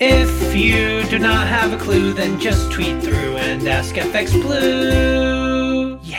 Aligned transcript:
If 0.00 0.56
you 0.56 1.04
do 1.04 1.20
not 1.20 1.46
have 1.46 1.72
a 1.72 1.76
clue, 1.78 2.12
then 2.14 2.40
just 2.40 2.72
tweet 2.72 3.00
through 3.00 3.36
and 3.36 3.68
ask 3.68 3.94
FX 3.94 4.32
Blue. 4.42 6.00
Yeah. 6.02 6.18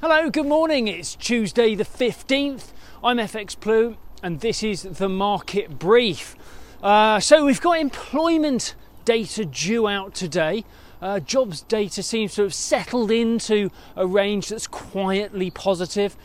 Hello, 0.00 0.28
good 0.30 0.46
morning. 0.46 0.88
It's 0.88 1.14
Tuesday 1.14 1.76
the 1.76 1.84
15th. 1.84 2.72
I'm 3.04 3.18
FX 3.18 3.58
Blue 3.58 3.96
and 4.20 4.40
this 4.40 4.64
is 4.64 4.82
the 4.82 5.08
market 5.08 5.78
brief. 5.78 6.34
Uh, 6.82 7.20
so 7.20 7.44
we've 7.44 7.60
got 7.60 7.78
employment 7.78 8.74
data 9.04 9.44
due 9.44 9.86
out 9.86 10.12
today. 10.16 10.64
Uh, 11.00 11.20
jobs 11.20 11.62
data 11.62 12.02
seems 12.02 12.34
to 12.34 12.42
have 12.42 12.54
settled 12.54 13.12
into 13.12 13.70
a 13.94 14.08
range 14.08 14.48
that's 14.48 14.66
quietly 14.66 15.52
positive. 15.52 16.16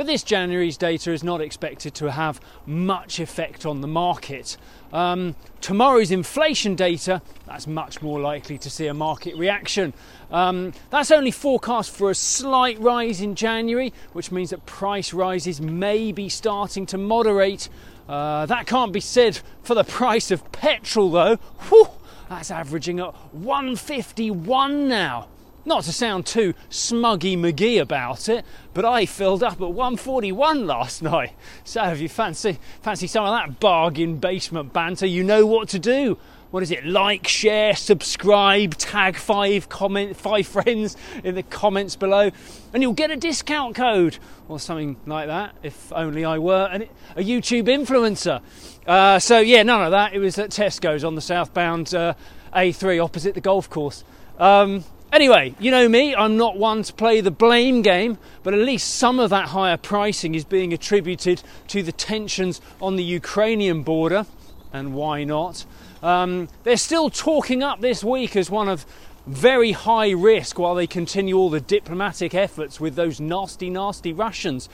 But 0.00 0.06
this 0.06 0.22
January's 0.22 0.78
data 0.78 1.12
is 1.12 1.22
not 1.22 1.42
expected 1.42 1.92
to 1.96 2.10
have 2.10 2.40
much 2.64 3.20
effect 3.20 3.66
on 3.66 3.82
the 3.82 3.86
market. 3.86 4.56
Um, 4.94 5.34
tomorrow's 5.60 6.10
inflation 6.10 6.74
data, 6.74 7.20
that's 7.46 7.66
much 7.66 8.00
more 8.00 8.18
likely 8.18 8.56
to 8.56 8.70
see 8.70 8.86
a 8.86 8.94
market 8.94 9.36
reaction. 9.36 9.92
Um, 10.30 10.72
that's 10.88 11.10
only 11.10 11.30
forecast 11.30 11.90
for 11.90 12.08
a 12.08 12.14
slight 12.14 12.80
rise 12.80 13.20
in 13.20 13.34
January, 13.34 13.92
which 14.14 14.32
means 14.32 14.48
that 14.48 14.64
price 14.64 15.12
rises 15.12 15.60
may 15.60 16.12
be 16.12 16.30
starting 16.30 16.86
to 16.86 16.96
moderate. 16.96 17.68
Uh, 18.08 18.46
that 18.46 18.66
can't 18.66 18.94
be 18.94 19.00
said 19.00 19.38
for 19.62 19.74
the 19.74 19.84
price 19.84 20.30
of 20.30 20.50
petrol, 20.50 21.10
though. 21.10 21.36
Whew, 21.68 21.88
that's 22.30 22.50
averaging 22.50 23.00
at 23.00 23.14
151 23.34 24.88
now. 24.88 25.28
Not 25.64 25.84
to 25.84 25.92
sound 25.92 26.24
too 26.24 26.54
smuggy 26.70 27.36
McGee 27.36 27.80
about 27.80 28.28
it, 28.28 28.44
but 28.72 28.84
I 28.84 29.04
filled 29.04 29.42
up 29.42 29.60
at 29.60 29.70
141 29.70 30.66
last 30.66 31.02
night. 31.02 31.32
So 31.64 31.84
if 31.84 32.00
you 32.00 32.08
fancy 32.08 32.58
fancy 32.80 33.06
some 33.06 33.26
of 33.26 33.32
that 33.32 33.60
bargain 33.60 34.16
basement 34.16 34.72
banter, 34.72 35.06
you 35.06 35.22
know 35.22 35.44
what 35.44 35.68
to 35.70 35.78
do. 35.78 36.18
What 36.50 36.64
is 36.64 36.72
it? 36.72 36.84
Like, 36.84 37.28
share, 37.28 37.76
subscribe, 37.76 38.74
tag 38.76 39.16
five 39.16 39.68
comment 39.68 40.16
five 40.16 40.46
friends 40.48 40.96
in 41.22 41.34
the 41.34 41.42
comments 41.44 41.94
below, 41.94 42.30
and 42.72 42.82
you'll 42.82 42.92
get 42.94 43.10
a 43.10 43.16
discount 43.16 43.76
code 43.76 44.18
or 44.48 44.58
something 44.58 44.96
like 45.06 45.28
that. 45.28 45.54
If 45.62 45.92
only 45.92 46.24
I 46.24 46.38
were 46.38 46.68
an, 46.72 46.88
a 47.14 47.22
YouTube 47.22 47.68
influencer. 47.68 48.40
Uh, 48.86 49.18
so 49.18 49.38
yeah, 49.38 49.62
none 49.62 49.84
of 49.84 49.90
that. 49.92 50.14
It 50.14 50.18
was 50.18 50.38
at 50.38 50.50
Tesco's 50.50 51.04
on 51.04 51.14
the 51.14 51.20
southbound 51.20 51.94
uh, 51.94 52.14
A3 52.54 53.04
opposite 53.04 53.34
the 53.34 53.40
golf 53.42 53.68
course. 53.68 54.02
Um, 54.38 54.84
Anyway, 55.12 55.52
you 55.58 55.72
know 55.72 55.88
me, 55.88 56.14
I'm 56.14 56.36
not 56.36 56.56
one 56.56 56.84
to 56.84 56.92
play 56.92 57.20
the 57.20 57.32
blame 57.32 57.82
game, 57.82 58.16
but 58.44 58.54
at 58.54 58.60
least 58.60 58.94
some 58.94 59.18
of 59.18 59.30
that 59.30 59.48
higher 59.48 59.76
pricing 59.76 60.36
is 60.36 60.44
being 60.44 60.72
attributed 60.72 61.42
to 61.66 61.82
the 61.82 61.90
tensions 61.90 62.60
on 62.80 62.94
the 62.94 63.02
Ukrainian 63.02 63.82
border, 63.82 64.24
and 64.72 64.94
why 64.94 65.24
not? 65.24 65.64
Um, 66.00 66.48
they're 66.62 66.76
still 66.76 67.10
talking 67.10 67.60
up 67.60 67.80
this 67.80 68.04
week 68.04 68.36
as 68.36 68.50
one 68.50 68.68
of 68.68 68.86
very 69.26 69.72
high 69.72 70.10
risk 70.10 70.60
while 70.60 70.76
they 70.76 70.86
continue 70.86 71.36
all 71.36 71.50
the 71.50 71.60
diplomatic 71.60 72.32
efforts 72.32 72.78
with 72.78 72.94
those 72.94 73.20
nasty, 73.20 73.68
nasty 73.68 74.12
Russians. 74.12 74.68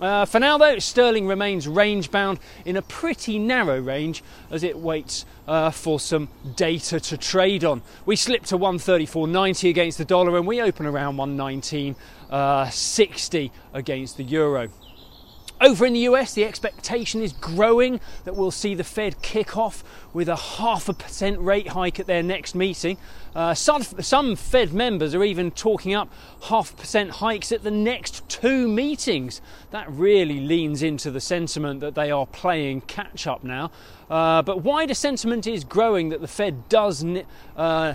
Uh, 0.00 0.26
for 0.26 0.38
now, 0.38 0.58
though, 0.58 0.78
sterling 0.78 1.26
remains 1.26 1.66
range 1.66 2.10
bound 2.10 2.38
in 2.64 2.76
a 2.76 2.82
pretty 2.82 3.38
narrow 3.38 3.80
range 3.80 4.22
as 4.50 4.62
it 4.62 4.78
waits 4.78 5.24
uh, 5.48 5.70
for 5.70 5.98
some 5.98 6.28
data 6.54 7.00
to 7.00 7.16
trade 7.16 7.64
on. 7.64 7.80
We 8.04 8.16
slip 8.16 8.44
to 8.46 8.58
134.90 8.58 9.70
against 9.70 9.96
the 9.98 10.04
dollar 10.04 10.36
and 10.36 10.46
we 10.46 10.60
open 10.60 10.84
around 10.84 11.16
119.60 11.16 11.94
uh, 12.30 13.52
against 13.72 14.18
the 14.18 14.24
euro. 14.24 14.68
Over 15.58 15.86
in 15.86 15.94
the 15.94 16.00
US, 16.00 16.34
the 16.34 16.44
expectation 16.44 17.22
is 17.22 17.32
growing 17.32 17.98
that 18.24 18.36
we'll 18.36 18.50
see 18.50 18.74
the 18.74 18.84
Fed 18.84 19.22
kick 19.22 19.56
off 19.56 19.82
with 20.12 20.28
a 20.28 20.36
half 20.36 20.88
a 20.88 20.92
percent 20.92 21.40
rate 21.40 21.68
hike 21.68 21.98
at 21.98 22.06
their 22.06 22.22
next 22.22 22.54
meeting. 22.54 22.98
Uh, 23.34 23.54
some, 23.54 23.82
some 23.82 24.36
Fed 24.36 24.74
members 24.74 25.14
are 25.14 25.24
even 25.24 25.50
talking 25.50 25.94
up 25.94 26.12
half 26.42 26.76
percent 26.76 27.10
hikes 27.10 27.52
at 27.52 27.62
the 27.62 27.70
next 27.70 28.28
two 28.28 28.68
meetings. 28.68 29.40
That 29.70 29.90
really 29.90 30.40
leans 30.40 30.82
into 30.82 31.10
the 31.10 31.20
sentiment 31.20 31.80
that 31.80 31.94
they 31.94 32.10
are 32.10 32.26
playing 32.26 32.82
catch 32.82 33.26
up 33.26 33.42
now. 33.42 33.70
Uh, 34.10 34.42
but 34.42 34.62
wider 34.62 34.94
sentiment 34.94 35.46
is 35.46 35.64
growing 35.64 36.10
that 36.10 36.20
the 36.20 36.28
Fed 36.28 36.68
does. 36.68 37.02
Uh, 37.56 37.94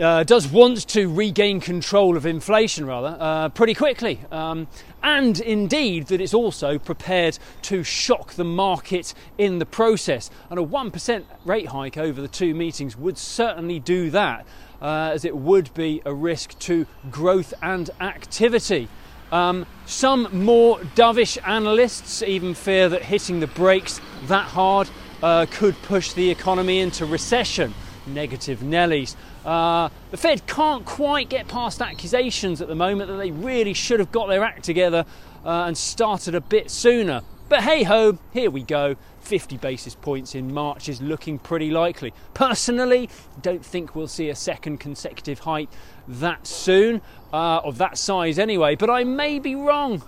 uh, 0.00 0.24
does 0.24 0.48
want 0.48 0.86
to 0.88 1.12
regain 1.12 1.60
control 1.60 2.16
of 2.16 2.26
inflation 2.26 2.86
rather 2.86 3.16
uh, 3.18 3.48
pretty 3.50 3.74
quickly, 3.74 4.20
um, 4.30 4.66
and 5.02 5.40
indeed 5.40 6.06
that 6.08 6.20
it's 6.20 6.34
also 6.34 6.78
prepared 6.78 7.38
to 7.62 7.82
shock 7.82 8.32
the 8.34 8.44
market 8.44 9.14
in 9.36 9.58
the 9.58 9.66
process. 9.66 10.30
And 10.50 10.58
a 10.58 10.62
1% 10.64 11.24
rate 11.44 11.66
hike 11.66 11.96
over 11.96 12.20
the 12.20 12.28
two 12.28 12.54
meetings 12.54 12.96
would 12.96 13.18
certainly 13.18 13.78
do 13.78 14.10
that, 14.10 14.46
uh, 14.82 15.10
as 15.12 15.24
it 15.24 15.36
would 15.36 15.72
be 15.74 16.02
a 16.04 16.14
risk 16.14 16.58
to 16.60 16.86
growth 17.10 17.54
and 17.62 17.90
activity. 18.00 18.88
Um, 19.30 19.66
some 19.84 20.28
more 20.32 20.78
dovish 20.94 21.36
analysts 21.46 22.22
even 22.22 22.54
fear 22.54 22.88
that 22.88 23.02
hitting 23.02 23.40
the 23.40 23.46
brakes 23.46 24.00
that 24.26 24.46
hard 24.46 24.88
uh, 25.22 25.46
could 25.50 25.80
push 25.82 26.12
the 26.12 26.30
economy 26.30 26.80
into 26.80 27.04
recession. 27.04 27.74
Negative 28.08 28.58
Nellies. 28.60 29.14
Uh, 29.44 29.88
the 30.10 30.16
Fed 30.16 30.46
can't 30.46 30.84
quite 30.84 31.28
get 31.28 31.48
past 31.48 31.80
accusations 31.80 32.60
at 32.60 32.68
the 32.68 32.74
moment 32.74 33.10
that 33.10 33.16
they 33.16 33.30
really 33.30 33.74
should 33.74 34.00
have 34.00 34.12
got 34.12 34.28
their 34.28 34.44
act 34.44 34.64
together 34.64 35.04
uh, 35.44 35.64
and 35.66 35.76
started 35.76 36.34
a 36.34 36.40
bit 36.40 36.70
sooner. 36.70 37.22
But 37.48 37.62
hey 37.62 37.82
ho, 37.82 38.18
here 38.32 38.50
we 38.50 38.62
go. 38.62 38.96
50 39.20 39.56
basis 39.58 39.94
points 39.94 40.34
in 40.34 40.52
March 40.52 40.88
is 40.88 41.00
looking 41.02 41.38
pretty 41.38 41.70
likely. 41.70 42.12
Personally, 42.34 43.08
don't 43.42 43.64
think 43.64 43.94
we'll 43.94 44.08
see 44.08 44.28
a 44.30 44.34
second 44.34 44.78
consecutive 44.78 45.40
hike 45.40 45.68
that 46.06 46.46
soon, 46.46 47.02
uh, 47.32 47.60
of 47.64 47.78
that 47.78 47.98
size 47.98 48.38
anyway, 48.38 48.74
but 48.74 48.90
I 48.90 49.04
may 49.04 49.38
be 49.38 49.54
wrong 49.54 50.02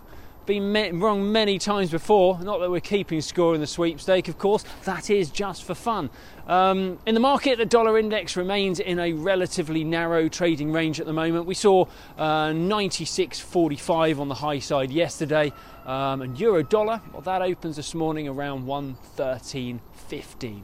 been 0.47 1.01
wrong 1.01 1.31
many 1.33 1.59
times 1.59 1.91
before. 1.91 2.39
Not 2.41 2.61
that 2.61 2.71
we're 2.71 2.81
keeping 2.81 3.21
score 3.21 3.55
in 3.55 3.61
the 3.61 3.67
sweepstake, 3.67 4.28
of 4.28 4.39
course, 4.39 4.65
that 4.84 5.11
is 5.11 5.31
just 5.31 5.65
for 5.65 5.75
fun. 5.75 6.11
Um, 6.47 6.99
in 7.06 7.15
the 7.15 7.21
market, 7.21 7.59
the 7.59 7.67
dollar 7.67 7.99
index 7.99 8.37
remains 8.37 8.81
in 8.81 8.99
a 8.99 9.12
relatively 9.12 9.84
narrow 9.84 10.29
trading 10.29 10.73
range 10.73 10.99
at 10.99 11.06
the 11.06 11.12
moment. 11.12 11.47
We 11.47 11.55
saw 11.55 11.87
uh, 12.19 12.49
96.45 12.49 14.19
on 14.19 14.29
the 14.29 14.34
high 14.34 14.59
side 14.59 14.91
yesterday, 14.91 15.53
um, 15.87 16.23
and 16.23 16.39
euro 16.41 16.62
dollar, 16.62 17.00
well, 17.12 17.23
that 17.23 17.43
opens 17.43 17.77
this 17.77 17.95
morning 17.95 18.27
around 18.29 18.67
113.15. 18.67 20.62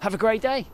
Have 0.00 0.14
a 0.14 0.18
great 0.18 0.42
day. 0.42 0.66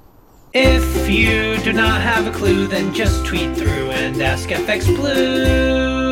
If 0.54 1.10
you 1.10 1.58
do 1.58 1.74
not 1.74 2.00
have 2.00 2.26
a 2.26 2.30
clue, 2.30 2.66
then 2.66 2.94
just 2.94 3.26
tweet 3.26 3.54
through 3.54 3.90
and 3.90 4.20
ask 4.22 4.48
FX 4.48 4.86
Blue. 4.96 6.07